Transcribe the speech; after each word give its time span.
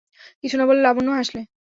কিছু 0.41 0.55
না 0.57 0.65
বলে 0.67 0.81
লাবণ্য 0.81 1.09
হাসলে। 1.19 1.41